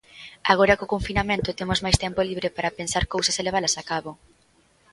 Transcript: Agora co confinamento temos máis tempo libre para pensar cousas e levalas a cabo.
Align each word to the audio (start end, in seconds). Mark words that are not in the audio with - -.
Agora 0.51 0.77
co 0.79 0.91
confinamento 0.95 1.57
temos 1.59 1.79
máis 1.85 1.97
tempo 2.03 2.21
libre 2.29 2.49
para 2.55 2.75
pensar 2.79 3.03
cousas 3.13 3.35
e 3.41 3.45
levalas 3.47 3.75
a 3.81 3.83
cabo. 3.91 4.11